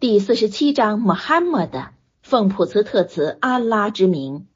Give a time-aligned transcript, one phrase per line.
[0.00, 1.88] 第四十七章，穆罕默德
[2.22, 4.46] 奉普茨特茨安拉之名，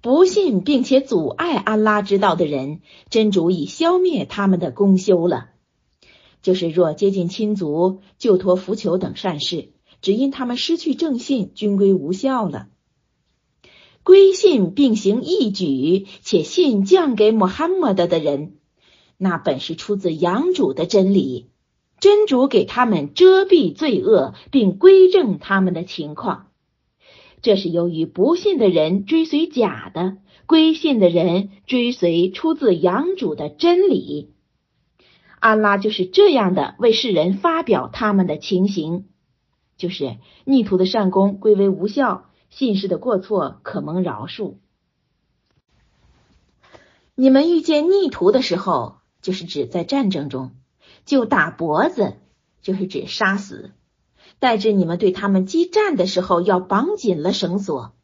[0.00, 5.48] 不信并且阻碍安拉之道的人，真主已消灭他们的功修了。
[6.40, 12.68] 就是若接近亲族、救托福求等善事，只因他们失去正信，均归无效了。
[14.04, 18.58] 归信并行义举，且信降给穆罕默德的人，
[19.16, 21.48] 那本是出自养主的真理。
[22.02, 26.48] 真主给他们遮蔽罪恶，并归正他们的情况，
[27.42, 34.32] 这是由于不信的人追随假的，归信的人追随出自养主的真理。
[35.38, 39.06] 安拉就是这样的为世人发表他们的情形，
[39.76, 44.54] 就是逆徒的善功归为无效，信士的过错可蒙饶恕。
[47.14, 50.50] 你们遇见逆徒的时候，就是指在战争中。
[51.04, 52.16] 就打脖子，
[52.60, 53.70] 就是指杀死；
[54.38, 57.94] 待至你们对他们激战的时候，要绑紧了绳索。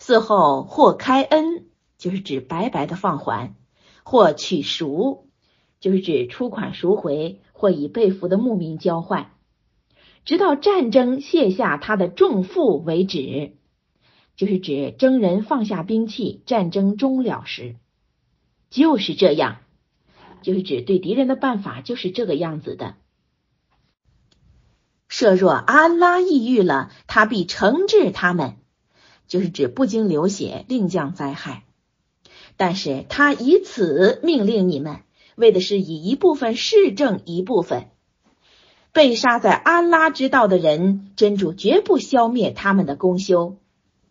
[0.00, 1.66] 嗣后或开恩，
[1.98, 3.54] 就是指白白的放还；
[4.02, 5.28] 或取赎，
[5.80, 9.30] 就是指出款赎回，或以被俘的牧民交换，
[10.24, 13.52] 直到战争卸下他的重负为止，
[14.36, 17.76] 就是指征人放下兵器，战争终了时。
[18.70, 19.58] 就是这样。
[20.44, 22.94] 就是指对敌人的办法就是这个样子的。
[25.08, 28.56] 设若安拉抑郁了，他必惩治他们，
[29.26, 31.64] 就是指不经流血另降灾害。
[32.56, 35.00] 但是他以此命令你们，
[35.34, 37.88] 为的是以一部分示正一部分。
[38.92, 43.58] 被杀在安拉之道的人，真主绝不消灭他们的功修，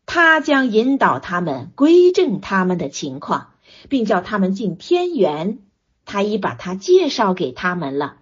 [0.06, 3.52] 他将引导他们归正他们的情况，
[3.88, 5.60] 并叫他们进天元。
[6.06, 8.18] 他已把他介绍给他们了，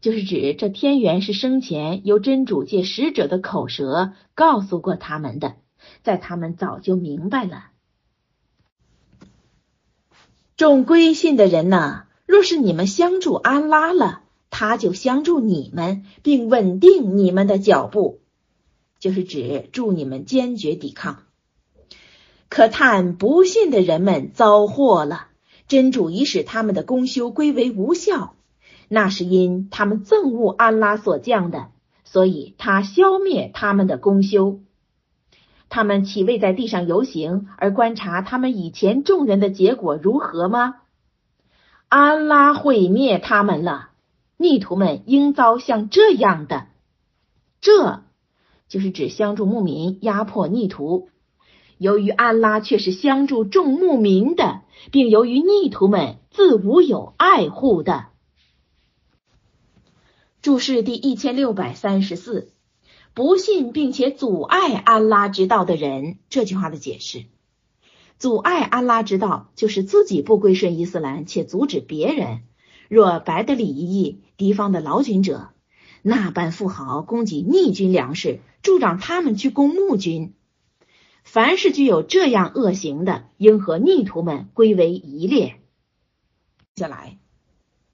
[0.00, 5.56] 就是指这天元是生前由真主借使者的口舌告诉过他们的，
[6.02, 7.70] 在他们早就明白了。
[10.56, 18.20] 众归信的人呢，若是你们相助安拉了，他就相助你们，并稳定你们的脚步，
[18.98, 21.22] 就是指助你们坚决抵抗。
[22.48, 25.27] 可叹不信的人们遭祸了。
[25.68, 28.34] 真主已使他们的功修归为无效，
[28.88, 31.68] 那是因他们憎恶安拉所降的，
[32.04, 34.60] 所以他消灭他们的功修。
[35.68, 40.76] 他们岂未在地上游行而观察他们以前众人的结果如何吗？
[41.90, 43.90] 安拉毁灭他们了，
[44.38, 46.68] 逆徒们应遭像这样的，
[47.60, 48.02] 这
[48.68, 51.10] 就是指相助牧民压迫逆徒。
[51.78, 58.06] 由于安拉却是相助众牧民的，并由于逆徒们自无有爱护的。
[60.42, 62.52] 注释第一千六百三十四，
[63.14, 67.24] 不信并且阻碍安拉之道的人，这句话的解释：
[68.18, 72.40] 阻碍安拉之道，就是自己不归顺伊斯兰，且阻止别人。
[72.88, 75.50] 若白的礼义，敌方的劳军者，
[76.02, 80.34] 那般富豪供给逆军粮食，助长他们去攻穆军。
[81.30, 85.56] 凡是具有这样恶行的，应和逆徒们归为一列。
[86.74, 87.18] 接下来，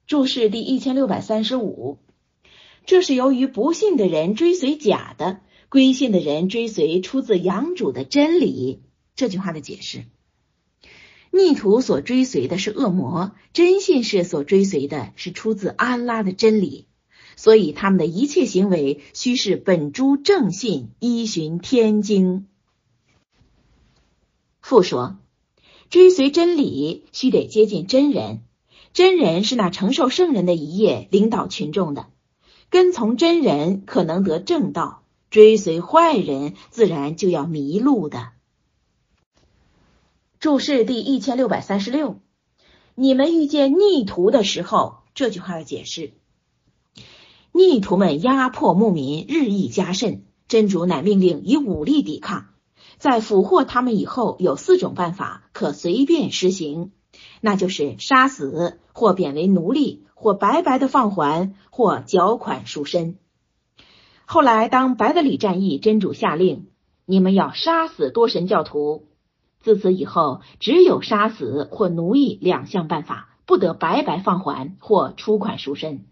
[0.07, 1.97] 注释第一千六百三十五，
[2.85, 8.79] 这是由于不信的人追随假的，归信的人追随出自养主的真理。
[9.17, 10.05] 这句话的解释：
[11.29, 16.87] 逆徒所追随的是恶魔，真信士所追随的是出自安拉的真理，
[17.35, 22.47] 所以他们的一切行为须是本诸正信，依循天经。
[24.65, 25.17] 复说，
[25.91, 28.41] 追随真理须得接近真人，
[28.93, 32.07] 真人是那承受圣人的一业，领导群众的。
[32.71, 38.29] 跟从真人可能得正道，追随坏人自然就要迷路的。
[40.39, 42.19] 注释第一千六百三十六，
[42.95, 46.11] 你们遇见逆徒的时候，这句话的解释：
[47.51, 52.47] 逆徒们压迫牧民日益加甚，真主乃命令以武力抵抗。
[53.05, 56.91] 在俘获他们以后，有四种办法可随便实行，
[57.39, 63.19] 那就是杀死，或贬为奴隶，或白白的放还，或缴款赎身。
[64.25, 66.65] 后来，当白德里战役，真主下令，
[67.05, 69.05] 你们要杀死多神教徒。
[69.61, 76.05] 自此以后，只有杀死或奴役两项办法，不得白白放还或出款赎身。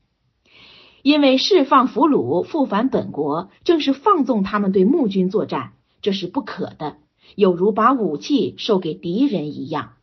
[1.01, 5.73] 因为释放俘虏，复返本国，正是放纵他们对穆军作战。
[6.03, 6.97] 这是不可的，
[7.35, 9.93] 有如把武器授给敌人一样。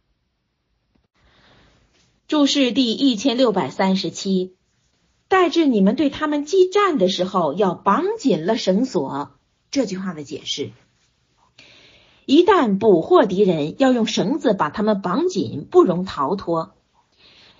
[2.26, 4.56] 注释第一千六百三十七，
[5.28, 9.32] 待至你们对他们激战的时候，要绑紧了绳索。
[9.70, 10.70] 这句话的解释：
[12.24, 16.72] 一旦捕获敌人，要用绳子把他们绑紧，不容逃脱。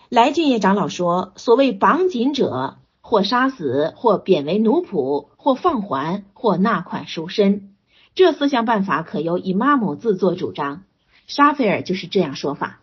[0.09, 7.70] 来俊业长老说，所谓绑紧者，或杀死，或贬为奴仆，或放还，或纳款赎身。
[8.15, 10.85] 这四项办法可由伊玛姆自作主张。
[11.27, 12.81] 沙菲尔就是这样说法。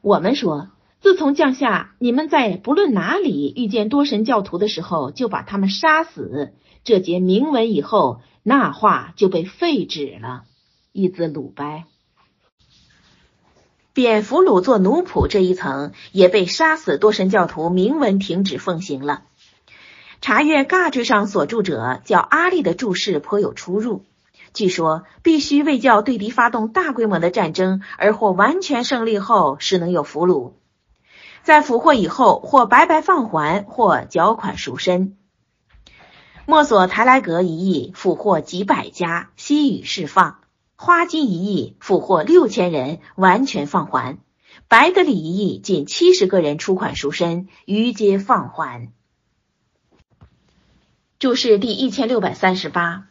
[0.00, 0.68] 我们说。
[1.00, 6.52] 自从降下，你们在不论哪里遇见多神教徒的时候，就把他们杀死。
[6.84, 10.44] 这节铭文以后，那话就被废止了。
[10.92, 11.86] 一字鲁掰，
[13.92, 19.24] 蝙蝠虏做奴仆这一层也被杀死多神教徒明文停止奉行了。
[20.22, 24.04] 查阅尬坠上所著者叫阿力的注释颇有出入。
[24.54, 30.52] 据说，必须为叫对敌发动大规模的战争而获完全胜利后，是能有俘虏。
[31.42, 35.16] 在俘获以后，或白白放还，或缴款赎身。
[36.46, 40.36] 墨索台莱格一役俘获几百家，悉予释放；
[40.76, 44.18] 花金一役俘获六千人，完全放还；
[44.68, 48.92] 白德里一役仅七十个人出款赎身，余皆放还。
[51.22, 53.06] 注释第一千六百三十八：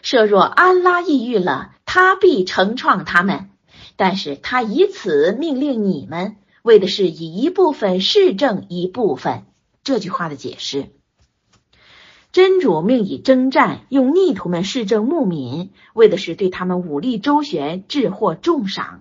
[0.00, 3.50] 设若安拉抑郁了，他必惩创他们，
[3.96, 6.36] 但是他以此命令你们。
[6.62, 9.42] 为的是以一部分示政一部分，
[9.82, 10.90] 这句话的解释。
[12.30, 19.00] 真主命以征战，用逆徒们示政牧民，为的是对他们武力周旋，致获重赏；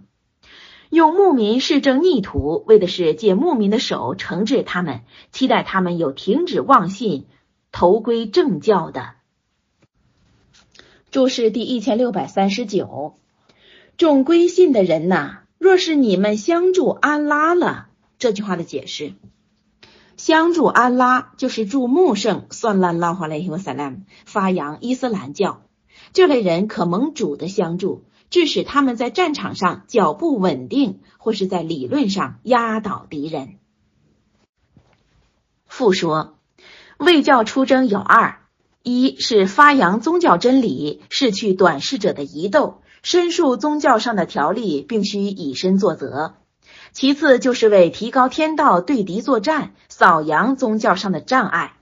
[0.89, 5.01] 用牧民示政逆徒，为的是借牧民的手惩治他们，
[5.31, 7.27] 期待他们有停止妄信、
[7.71, 9.15] 投归正教的。
[11.09, 13.17] 注释第一千六百三十九，
[13.97, 15.39] 众归信的人呐。
[15.57, 19.13] 若是你们相助安拉了，这句话的解释，
[20.17, 23.95] 相助安拉就是助穆圣算拉拉华雷和萨拉
[24.25, 25.61] 发扬伊斯兰教，
[26.13, 33.59] 这类人可蒙主的相助，致使他们在战场上脚步稳定，或是在理论上压倒敌人。
[35.67, 36.39] 复说，
[37.01, 38.37] 为教出征有二：
[38.83, 42.83] 一是发扬宗教真理，是去短视者的疑窦。
[43.01, 46.33] 申述宗教上的条例，并须以身作则；
[46.93, 51.73] 其次就是为提高天道对敌作战，扫扬宗教上的障碍，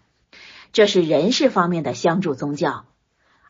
[0.72, 2.86] 这是人事方面的相助宗教。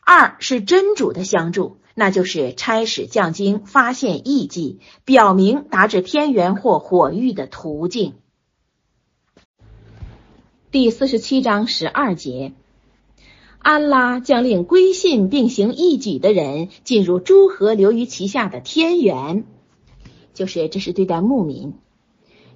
[0.04, 8.14] 二是真主的相助，那就是差使降经，发现异迹，表明达至天元或火域的途径。
[10.72, 12.52] 第四十七章十二节。
[13.58, 19.46] 安拉将令归信并行义举的人进入诸河流于其下的天元，
[20.32, 21.74] 就是这是对待牧民。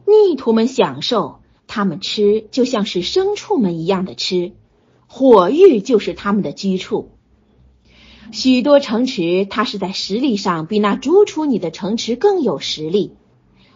[0.07, 4.53] 逆徒们享受，他们吃就像是牲畜们一样的吃。
[5.09, 7.11] 火域就是他们的居处。
[8.31, 13.15] 许多城池，它是在实力上比那逐出你的城池更有实力。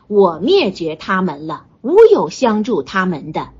[0.07, 3.51] 我灭绝他们了，无有相助他们的。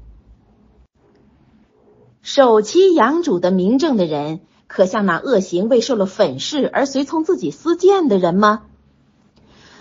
[2.31, 8.65] 守其养主的明正的人，可像那恶行未受了粉饰而随从自己私见的人吗？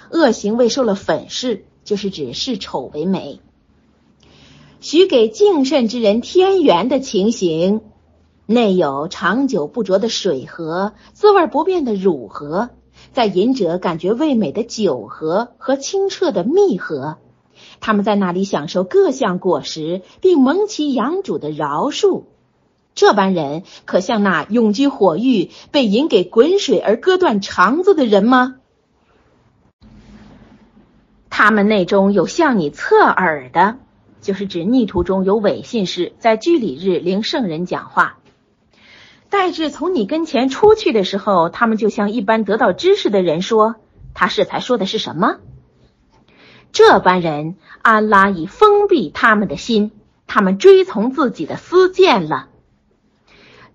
[0.09, 3.41] 恶行未受了粉饰，就是指视丑为美。
[4.79, 7.81] 许给敬慎之人天元的情形，
[8.45, 12.69] 内有长久不浊的水河，滋味不变的乳河，
[13.12, 17.17] 在饮者感觉味美的酒河和清澈的蜜河，
[17.81, 22.24] 他们在那里享受各项果实，并蒙其养主的饶恕。
[22.98, 28.56] 这般人可像那永居火狱、被引给滚水而割断肠子的人吗？
[31.30, 33.77] 他们内中有向你侧耳的，
[34.20, 38.18] 就是指逆途中有伪信士在居里日领圣人讲话。
[39.30, 43.75] 待至从你跟前出去的时候，他们就像一般得到知识的人说
[44.16, 45.36] ：“他是才说的是什么？”
[46.74, 49.92] 这般人，安拉已封闭他们的心，
[50.25, 52.48] 他们追从自己的私见了。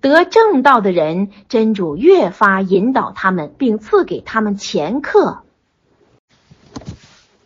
[0.02, 5.44] 得正道的人，真主越发引导他们，并赐给他们前客。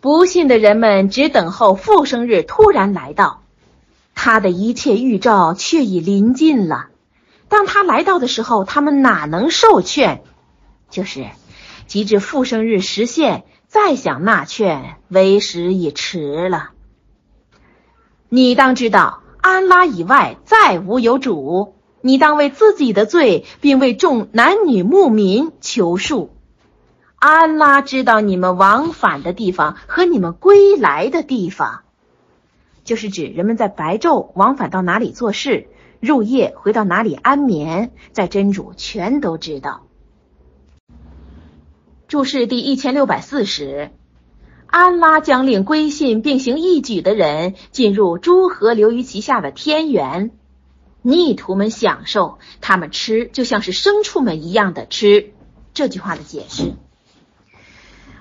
[0.00, 3.42] 不信的人们只等候复生日突然来到，
[4.14, 6.88] 他的一切预兆却已临近了。
[7.48, 10.22] 当他来到的时候，他们哪能受劝？
[10.88, 11.26] 就是，
[11.86, 16.70] 及至复生日实现，再想纳劝，为时已迟了。
[18.30, 21.75] 你当知道，安拉以外再无有主。
[22.06, 26.28] 你当为自己的罪，并为众男女牧民求恕。
[27.16, 31.80] 安拉知道你们往返的地方和你们归来的地方。
[32.84, 35.66] 就是指人们在白昼往返到哪里做事，
[35.98, 39.82] 入夜回到哪里安眠，在真主全都知道。
[42.06, 43.90] 注释第一千六百四十，
[44.68, 50.30] 安拉将令归信并行义举的人进入诸河流于其下的天园，
[51.08, 55.32] 逆徒们享受，他们吃就像是牲畜们一样的吃。
[55.72, 56.72] 这句话的解释：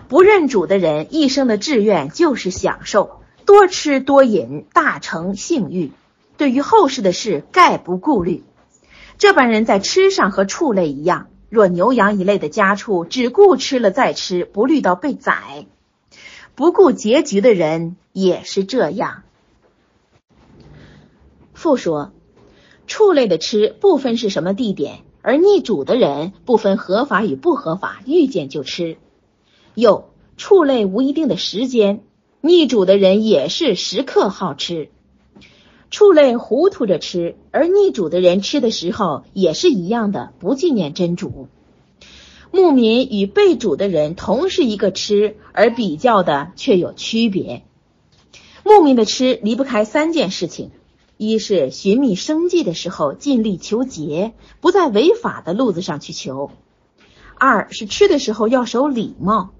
[0.07, 5.93] 不认主的人一生的志愿就是享受，多吃多饮，大成性欲，
[6.37, 8.43] 对于后世的事概不顾虑。
[9.17, 11.25] 这般人在吃上和畜类一样。
[11.49, 15.65] 若牛羊一类的家畜，只顾吃了再吃，不虑到被宰；
[16.53, 19.23] 不顾结局的人也是这样。
[21.55, 22.11] 复说，
[22.87, 28.97] 畜类的吃不分是什么地点，而逆主的人不分合法与不合法，遇见就吃。
[29.73, 32.03] 又，畜类无一定的时间，
[32.41, 34.89] 逆主的人也是时刻好吃。
[35.89, 41.47] 畜类糊涂着吃，而逆主的人吃的时候也是一样的，不纪念真主。
[42.51, 47.63] 牧民与被主的人同是一个吃，而比较的却有区别。
[48.63, 50.71] 牧民的吃离不开三件事情：
[51.17, 56.51] 一是寻觅生计的时候尽力求节，不在违法的路子上去求；
[57.37, 59.53] 二是吃的时候要守礼貌；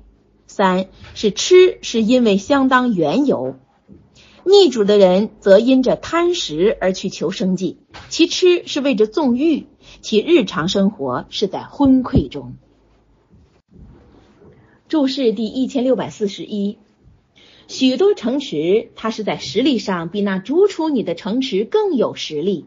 [0.48, 3.56] 三是吃是因为相当缘由。
[4.44, 9.66] 逆主的人则因着贪食而去求生计，其吃是为着纵欲，
[10.02, 12.56] 其日常生活是在昏聩中。
[14.88, 16.78] 注释第一千六百四十一，
[17.68, 22.66] 许多城池，它是在实力上比那逐出你的城池更有实力。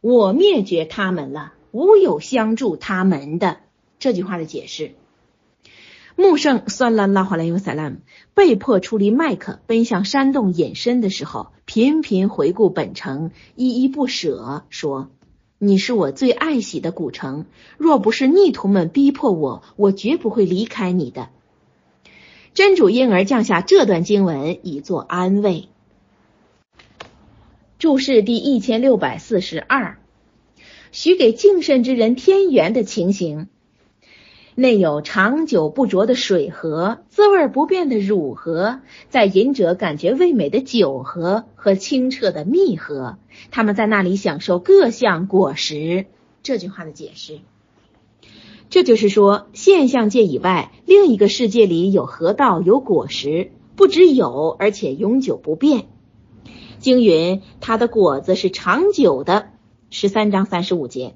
[0.00, 3.58] 我灭绝他们了，无有相助他们的。
[3.98, 4.92] 这句话的解释。
[6.14, 7.96] 穆圣算拉拉华莱尤萨拉姆
[8.34, 15.10] 被迫出离麦克，奔向山洞隐身的时候，频频回顾本城，依依不舍，说
[15.58, 17.46] ：“你是我最爱喜的古城，
[17.78, 21.30] 若不是逆徒们逼迫我，我绝不会离开你的。”
[22.54, 25.68] 真主因而降下这段经文，以作安慰。
[27.80, 29.98] 注释第一千六百四十二，
[30.92, 33.48] 许给敬慎之人天元的情形。
[34.54, 43.18] 内有长久不浊的水河，滋味不变的乳河，在饮者感觉味美的酒河和清澈的蜜河，
[43.50, 46.06] 他们在那里享受各项果实。
[46.44, 47.40] 这句话的解释，
[48.74, 55.86] 这就是说，现象界以外另一个世界里有河道，有果实，不只有，而且永久不变。
[56.80, 59.50] 经云，它的果子是长久的。
[59.90, 61.14] 十三章三十五节，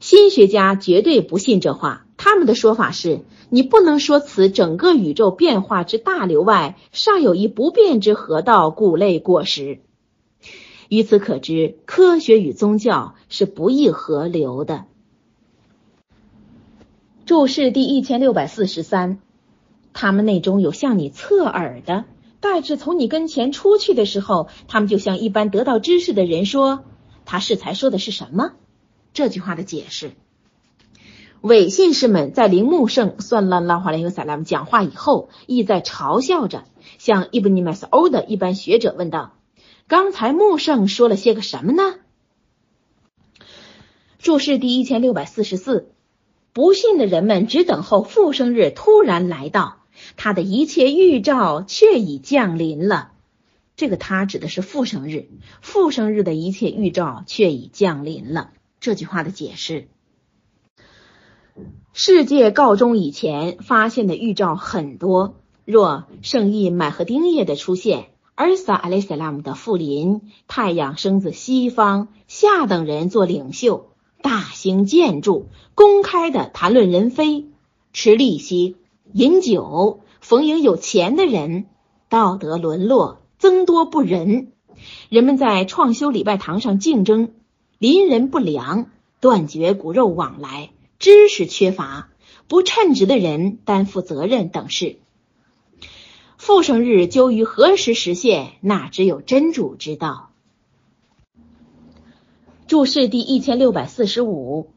[0.00, 2.06] 新学家绝对不信这话。
[2.16, 3.20] 他们的说法是：
[3.50, 9.80] 你不能说此整个宇宙变化之大流外，尚有一不变之河道，谷类果实。
[10.88, 14.86] 由此可知，科学与宗教是不易合流的。
[17.26, 19.18] 注释第一千六百四十三，
[19.92, 22.04] 他们内中有向你侧耳的，
[22.38, 26.84] 待至从你跟前出去的时候，他们就像一般得到知识的人说
[27.26, 28.52] ：“他适才说的是什么？”
[29.12, 30.12] 这句话的解释。
[31.40, 36.62] 伪信士们在铃木圣算拉拉华莱尤萨拉姆讲话以后，意在嘲笑着，
[36.98, 39.32] 向伊布尼麦斯欧的一般学者问道
[39.88, 41.96] ：“刚才木圣说了些个什么呢？”
[44.20, 45.90] 注释第一千六百四十四，
[46.56, 49.82] 不信的人们只等候复生日突然来到，
[50.16, 53.12] 他的一切预兆却已降临了。
[53.76, 55.28] 这个他指的是复生日，
[55.60, 58.52] 复生日的一切预兆却已降临了。
[58.80, 59.88] 这句话的解释。
[61.92, 65.34] 世界告终以前，发现的预兆很多。
[65.66, 73.90] 若圣意买和丁叶的出现，尔撒阿雷塞拉姆的复临，太阳生自西方，下等人做领袖，
[74.22, 77.46] 大兴建筑，公开的谈论人非，
[77.92, 78.76] 吃利息，
[79.12, 81.66] 饮酒，逢迎有钱的人，
[82.08, 84.52] 道德沦落，增多不仁，
[85.08, 87.32] 人们在创修礼拜堂上竞争，
[87.78, 90.70] 邻人不良，断绝骨肉往来。
[90.98, 92.08] 知识缺乏、
[92.48, 94.96] 不称职的人担负责任等事。
[96.38, 100.30] 复生日究于何时实现，那只有真主知道。
[102.66, 104.72] 注释第一千六百四十五，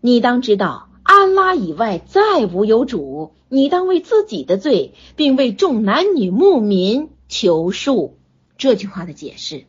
[0.00, 3.32] 你当知道，安拉以外再无有主。
[3.48, 8.12] 你当为自己的罪，并为众男女牧民求恕。
[8.56, 9.64] 这句话的解释，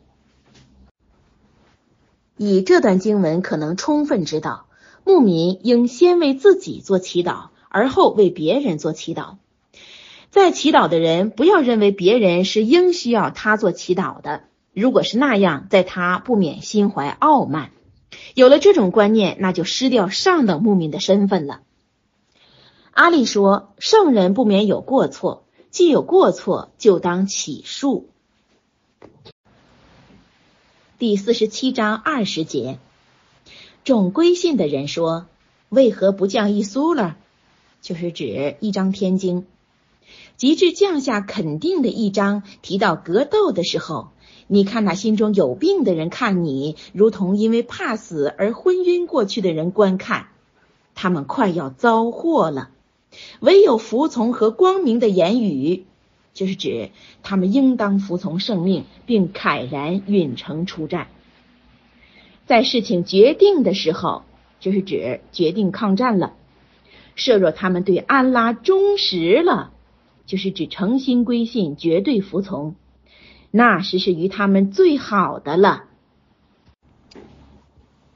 [2.36, 4.66] 以这段经文可能充分知道。
[5.04, 9.36] 牧民应先为自己做祈祷，而后为别人做祈祷。
[10.30, 14.44] 在祈祷的人不要认为别人是应需要他做祈祷的，
[14.78, 17.70] 如果是那样，在他不免心怀傲慢。
[18.34, 21.62] 有了这种观念，那就失掉上等牧民的身份了。
[22.90, 28.10] 阿里说：“圣人不免有过错，既有过错，就当起诉。”
[30.98, 32.78] 第四十七章二十节，
[33.82, 35.24] 众归信的人说
[35.70, 37.16] ：“为何不降一苏了？”
[37.80, 39.46] 就是指一张天经。
[40.36, 44.10] 极致降下肯定的一章，提到格斗的时候，
[44.48, 50.28] 你看那心中有病的人看你，如同因为怕死而昏晕过去的人观看，
[50.94, 52.70] 他们快要遭祸了。
[53.40, 55.84] 唯有服从和光明的言语，
[56.34, 56.90] 就是指
[57.22, 61.08] 他们应当服从圣命，并慨然允承出战。
[62.46, 64.22] 在事情决定的时候，
[64.60, 66.34] 就是指决定抗战了。
[67.16, 69.72] 设若他们对安拉忠实了。
[70.26, 72.74] 就是指诚心归信，绝对服从，
[73.50, 75.84] 那时是于他们最好的了。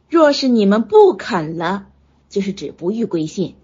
[0.09, 1.87] 若是你们不肯了，
[2.29, 3.55] 就是指不欲归信，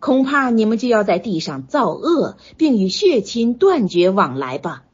[0.00, 4.84] 恐怕你们就要在地上造恶，并与血亲断绝往来吧。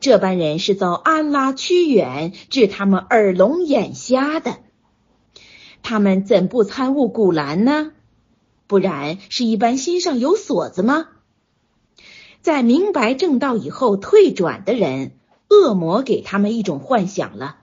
[0.00, 4.58] 这般人是遭安拉驱远，致他们耳聋眼瞎的。
[5.82, 7.92] 他们怎不参悟古兰呢？
[8.68, 11.08] 不然是一般心上有锁子吗？
[12.42, 15.17] 在明白正道以后退转的人，
[15.48, 17.58] 恶魔给他们一种幻想了。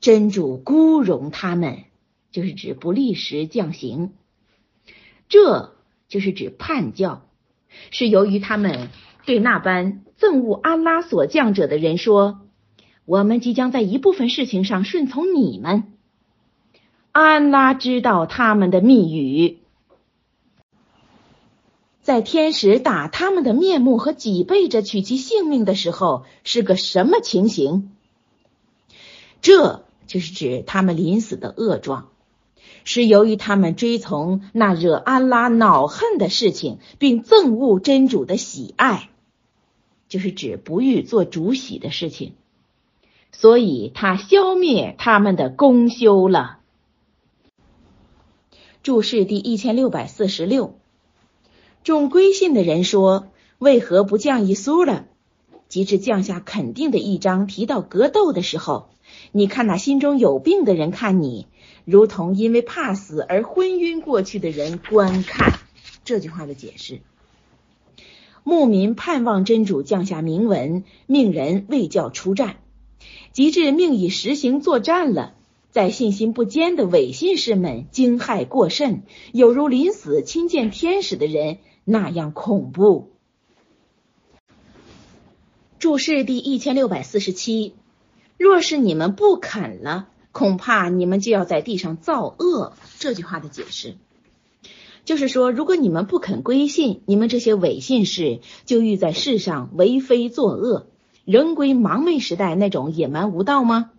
[0.00, 1.84] 真主孤容他们，
[2.30, 4.12] 就是指不立时降刑，
[5.28, 5.74] 这
[6.08, 7.26] 就是指叛教，
[7.90, 8.88] 是由于他们
[9.26, 12.40] 对那般憎恶安拉所降者的人说
[13.04, 15.92] ：“我们即将在一部分事情上顺从你们。”
[17.12, 19.58] 安拉知道他们的密语。
[22.10, 27.92] 在天使打他们的面目和脊背着取其性命的时候，是个什么情形？
[29.40, 32.08] 这就是指他们临死的恶状，
[32.82, 39.08] 是由于他们追从那惹安拉恼恨的事情，并憎恶真主的喜爱，
[40.08, 42.32] 就是指不欲做主喜的事情，
[43.30, 46.58] 所以他消灭他们的功修了。
[48.82, 50.79] 注释第一千六百四十六。
[51.82, 55.06] 众归信的人说：“为何不降一苏了？”
[55.68, 58.90] 即至降下肯定的一章，提到格斗的时候，
[59.32, 61.46] 你看那心中有病的人看你，
[61.84, 65.60] 如同因为怕死而昏晕过去的人观看。
[66.04, 67.00] 这句话的解释：
[68.42, 72.56] 牧民盼望真主降下明文，命人为教出战，
[73.32, 75.34] 及至命以实行作战了，
[75.70, 81.58] 在信心不坚的伪信士们惊骇过甚，有如临死亲见天使的人。
[81.84, 83.10] 那样恐怖。
[85.78, 87.74] 注释第一千六百四十七：
[88.36, 92.74] 若是你们不肯了，恐怕你们就要在地上造恶。
[92.98, 93.96] 这句话的解释，
[95.06, 100.86] 就是说，如果你们不肯归信，你们这些伪信士就欲在世上为非作恶，
[101.24, 103.90] 仍归盲昧时代那种野蛮无道吗？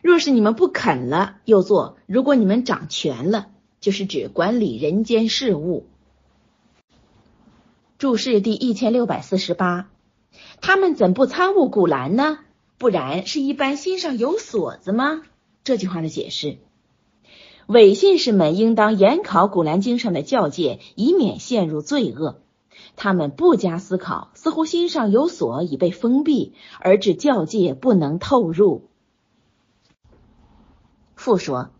[0.00, 3.48] 若是你们不肯了，又做，如果你们掌权了，
[3.80, 5.86] 就是指管理人间事务。
[8.04, 9.88] 注释第一千六百四十八，
[10.60, 12.38] 他们怎不参悟古兰呢？
[12.76, 15.22] 不然是一般心上有锁子吗？
[15.64, 16.58] 这句话的解释：
[17.66, 22.42] 伪信士们应当严考古兰经上的教诫，以免陷入罪恶。
[22.94, 28.90] 他们不加思考，似乎心上有锁已被封闭，而致教诫不能透入。
[31.14, 31.70] 复说，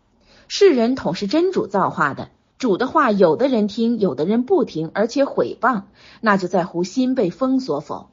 [0.49, 2.31] 世人统是真主造化的。
[2.65, 5.83] 主的话，有的人听，有的人不听，而且毁谤，
[6.23, 8.09] 那就在乎心被封锁否？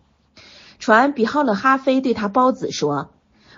[0.78, 3.12] 传比浩勒哈菲对他胞子说：“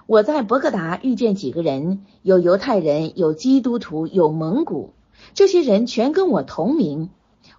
[0.05, 4.93] 我在博格达遇见几个人，有犹太人，有基督徒，有蒙古，
[5.33, 7.09] 这些人全跟我同名。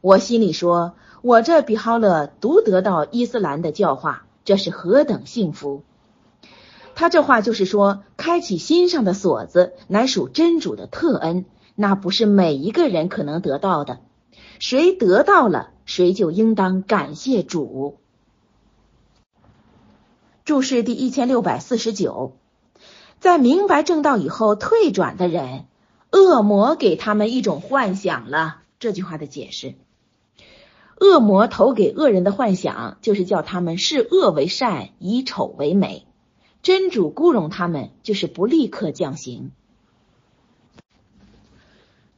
[0.01, 5.83] 我心里说，我这比浩勒独得到伊斯兰的教化，这是何等幸福！
[6.95, 14.01] 他这话就是说，开启心上的锁子，乃属真主的特恩。”那不是每一个人可能得到的，
[14.59, 17.99] 谁得到了，谁就应当感谢主。
[20.45, 22.37] 注释第一千六百四十九，
[23.19, 25.65] 在明白正道以后退转的人，
[26.13, 28.61] 恶魔给他们一种幻想了。
[28.79, 29.75] 这句话的解释：
[31.01, 36.07] 恶魔投给恶人的幻想，就是叫他们视恶为善，以丑为美。
[36.63, 39.51] 真主孤容他们，就是不立刻降刑。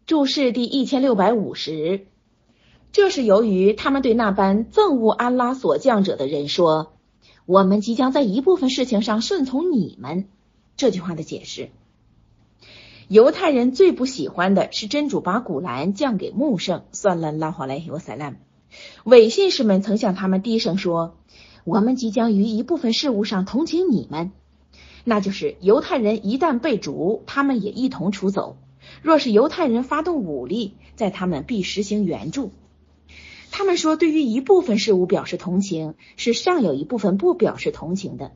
[0.07, 2.07] 注释第一千六百五十，
[2.93, 6.93] 这是由于他们对那般憎恶安拉所降者的人说
[7.45, 10.29] ：“我们即将在一部分事情上顺从你们。
[10.77, 11.71] 这句话的解释：
[13.09, 18.37] 犹太人最不喜欢的是真主把古兰降给穆圣，算了拉华莱尤塞拉。
[19.03, 21.17] 伪信士们曾向他们低声说
[21.67, 24.31] ：“我们即将于一部分事物上同情你们，
[25.03, 28.57] 那就是犹太人一旦被逐，他们也一同出走；
[29.03, 32.51] 若是犹太人发动武力，在他们必实行援助。”
[33.53, 38.33] 他们说，对于一部分事物表示同情，是尚有一部分不表示同情的，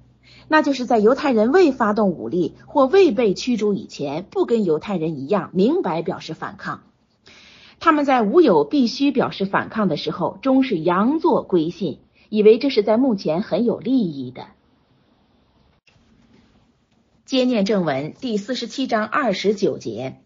[0.49, 6.85] 那就是在犹太人未发动武力或未被驱逐以前，不跟犹太人一样明白表示反抗。
[7.81, 11.99] 他们在无有必须表示反抗的时候，终是佯作归信，
[12.31, 14.47] 以为这是在目前很有利益的。
[17.27, 20.21] 接念正文第四十七章二十九节，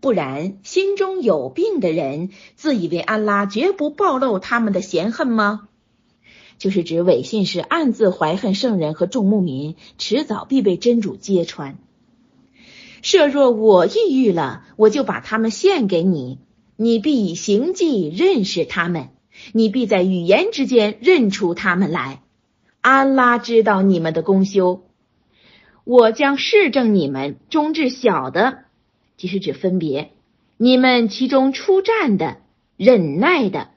[0.00, 5.68] 不然心中有病的人，自以为安拉绝不暴露他们的嫌恨吗？
[6.58, 11.78] 就是指伪信士暗自怀恨圣人和众牧民，迟早必被真主揭穿。
[13.00, 16.38] 设若我抑郁了，我就把他们献给你。
[16.74, 19.08] 你必以行迹认识他们，
[19.52, 22.22] 你必在语言之间认出他们来。
[22.80, 24.82] 安拉知道你们的功修，
[25.84, 28.64] 我将示证你们中至小的，
[29.18, 30.12] 即是指分别
[30.56, 32.38] 你们其中出战的、
[32.76, 33.68] 忍耐的，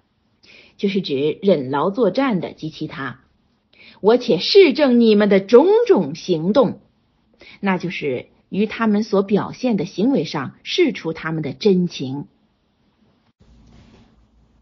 [0.77, 3.19] 就是指忍劳作战的及其他。
[3.99, 6.80] 我且示证你们的种种行动，
[7.60, 12.27] 那就是于他们所表现的行为上试出他们的真情。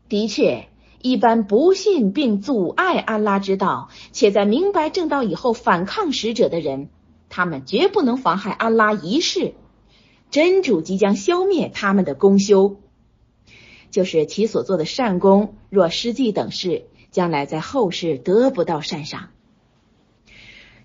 [0.08, 0.68] 的确，
[1.02, 6.90] 一般不信并阻碍安拉之道，且在明白正道以后反抗使者的人，
[7.30, 9.54] 他们绝不能妨害安拉一事。
[10.32, 12.80] 真主即将消灭他们的功修，
[13.90, 19.30] 就是其所做的善功，若失记等事，将来在后世得不到善赏。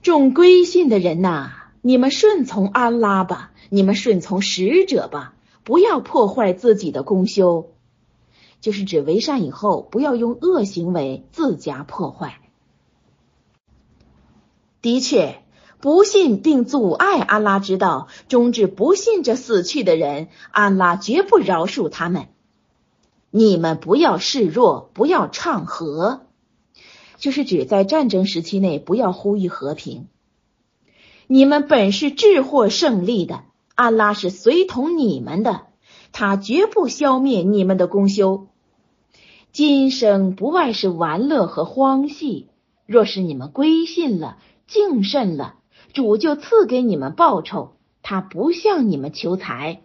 [0.02, 1.52] 众归信的人呐，
[1.82, 7.70] 你们顺从安拉吧，你们顺从使者吧，不要破坏自己的功修。
[8.60, 12.40] 就是指为善以后，不要用恶行为自家破坏。
[14.80, 15.42] 的确，
[15.84, 22.28] 不信并阻碍安拉之道，终至不信这死去的人，安拉绝不饶恕他们。
[23.30, 26.22] 你们不要示弱，不要唱和，
[27.18, 30.06] 就是指在战争时期内不要呼吁和平。
[31.26, 33.42] 你们本是智获胜利的，
[33.74, 35.66] 安拉是随同你们的，
[36.12, 38.46] 他绝不消灭你们的功修。
[39.52, 42.48] 今生不外是玩乐和荒戏，
[42.86, 45.56] 若是你们归信了、敬慎了，
[45.94, 47.76] 主就赐给你们报酬。
[48.02, 49.80] 他不向你们求财，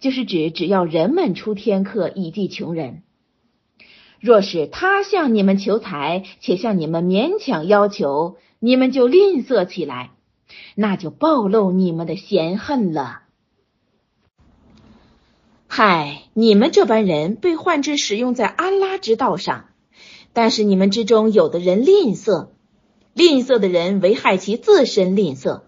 [0.00, 3.04] 就是指只要人们出天课以济穷人。
[4.18, 10.10] 若是他向你们求财，且向你们勉强要求，你们就吝啬起来，
[10.74, 13.20] 那就暴露你们的嫌恨了。
[15.68, 19.66] 嗨，你们这般人被换之使用在安拉之道上，
[20.32, 22.48] 但是你们之中有的人吝啬，
[23.18, 25.62] 吝啬的人危害其自身吝啬。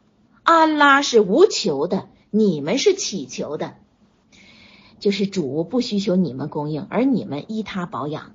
[0.45, 3.75] 安拉是无求的，你们是乞求的，
[5.01, 8.35] 就是主不需求你们供应，而你们依他保养。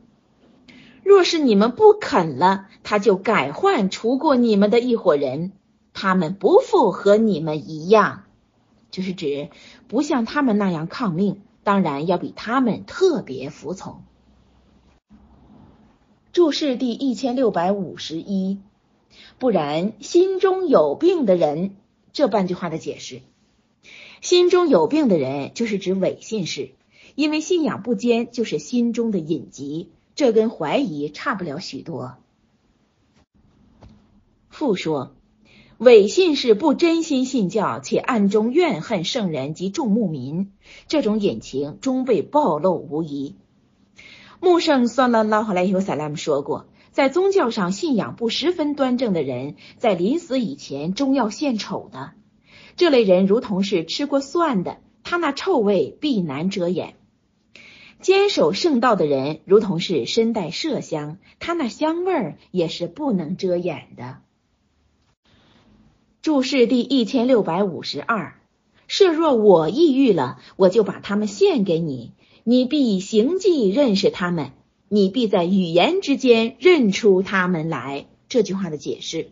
[1.02, 5.54] 若是你们不肯了，他就改换除过你们的一伙人，
[5.94, 8.24] 他们不复和你们一样，
[8.92, 9.48] 就是指
[9.88, 11.40] 不像他们那样抗命。
[11.64, 14.04] 当然要比他们特别服从。
[16.34, 18.60] 注释第一千六百五十一，
[19.40, 21.76] 不然心中有病的人，
[22.14, 23.22] 这半句话的解释：
[24.22, 26.72] 心中有病的人就是指伪信士，
[27.16, 32.16] 因为信仰不坚就是心中的隐疾，这跟怀疑差不了许多。
[34.50, 35.12] 复说。
[35.78, 40.54] 伪信是不真心信教，且暗中怨恨圣人及众牧民，
[40.88, 43.36] 这种隐情终被暴露无疑。
[44.40, 52.14] 穆圣算了拉哈莱尤萨拉姆说过，在宗教上信仰不十分端正的人，在临死以前终要献丑的。
[52.78, 56.94] 这类人如同是吃过蒜的，他那臭味必难遮掩；
[58.00, 64.20] 坚守圣道的人，如同是身带麝香，他那香味儿也是不能遮掩的。
[66.22, 68.40] 注释第一千六百五十二：
[68.88, 72.14] 设若我抑郁了，我就把他们献给你，
[72.46, 74.54] 你必以行迹认识他们，
[74.96, 78.06] 你必在语言之间认出他们来。
[78.30, 79.28] 这句话的解释：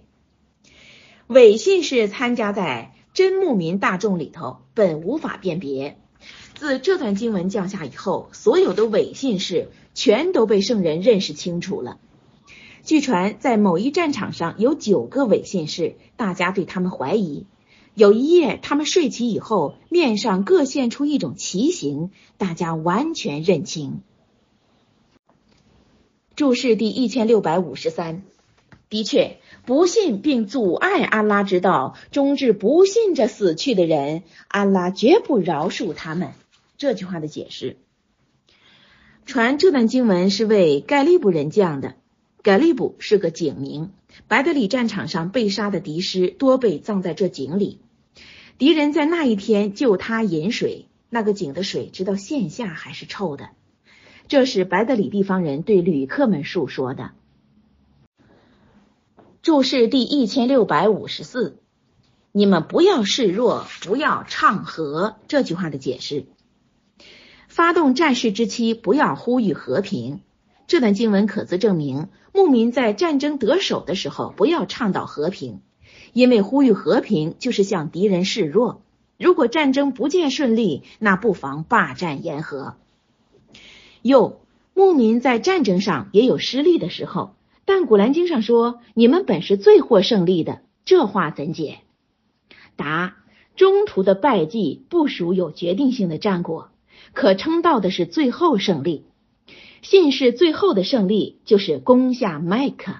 [1.27, 5.97] 伪信是参加在真牧民大众里头，本无法辨别。
[6.55, 11.97] 自这段经文降下以后，所有的伪信士全都被圣人认识清楚了。
[12.83, 17.45] 据传，在某一战场上有九个伪信士，大家对他们怀疑。
[17.95, 24.01] 有一夜，他们睡起以后，面上各现出一种奇形，大家完全认清。
[26.35, 28.23] 注释第一千六百五十三。
[28.89, 36.33] 的确，不信并阻碍安拉之道，终至不信着死去的人，安拉绝不饶恕他们。
[36.77, 37.77] 这句话的解释。
[39.25, 41.95] 传这段经文是为盖利布人讲的。
[42.41, 43.91] 盖利布是个井名，
[44.27, 47.79] 白德里战场上被杀的敌师多被葬在这井里。
[48.57, 53.51] 敌人在那一天救他饮水，那个井的水直到现下还是臭的。
[54.27, 57.11] 这是白德里地方人对旅客们述说的。
[59.41, 61.57] 注释第一千六百五十四，
[62.31, 65.17] 你们不要示弱，不要唱和。
[65.27, 66.25] 这句话的解释。
[67.49, 70.21] 发动战事之期，不要呼吁和平。
[70.65, 75.61] 这段经文可自证明，牧民在战争得手的时候，不要倡导和平，
[76.13, 78.81] 因为呼吁和平就是向敌人示弱。
[79.19, 82.75] 如果战争不见顺利，那不妨罢战言和。
[84.03, 84.41] 又，
[84.75, 87.33] 牧民在战争上也有失利的时候，
[87.65, 91.79] 但古兰经上说：“你们本是最获胜利的。”这话怎解？
[92.75, 93.15] 答：
[93.55, 96.69] 中途的败绩不属有决定性的战果。
[97.13, 99.05] 可称道的是最后胜利，
[99.81, 102.93] 信士最后的胜利就是攻下麦克。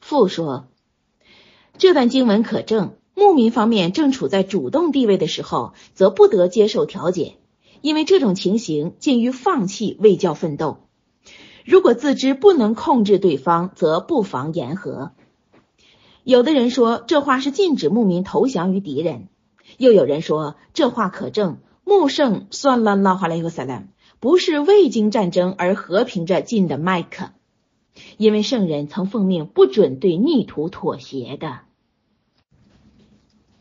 [0.00, 0.68] 父说，
[1.78, 7.36] 这段经文可证，牧民方面正处在主动地位的时候，则不得接受调解，
[7.86, 10.88] 因为这种情形近于放弃为教奋斗。
[11.64, 15.12] 如果自知不能控制对方，则不妨言和。
[16.24, 19.28] 有的人说，这话是禁止牧民投降于敌人。
[19.78, 27.30] 又有人说这话可证，穆圣算了拉哈莱尤萨兰不是未经战争而和平着进的麦克，
[28.16, 31.60] 因为圣人曾奉命不准对逆徒妥协的。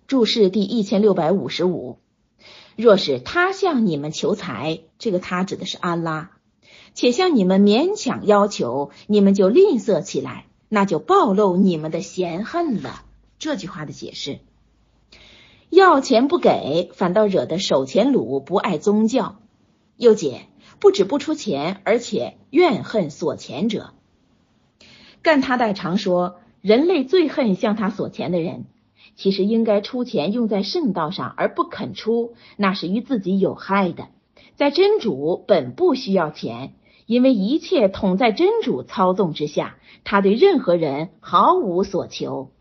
[0.08, 2.00] 注释第一千六百五十五：
[2.76, 6.32] 若是他向你们求财，这个他指的是安拉，
[6.94, 13.04] 且向你们勉强要求，你们就吝啬起来，那就暴露你们的嫌恨了。
[13.40, 14.40] 这句话的解释。
[15.70, 19.40] 要钱不给，反倒惹得守钱鲁不爱宗教。
[19.98, 20.48] 又解，
[20.80, 23.94] 不止不出钱，而且怨恨索钱者。
[25.22, 28.66] 干他代常说，人类最恨向他索钱的人。
[29.16, 34.08] 其实应该出钱用在圣道上，而不肯出，那是与自己有害的。
[34.56, 36.74] 在真主本不需要钱，
[37.06, 42.52] 因为一切统在真主操纵之下，他对任何人毫无所求。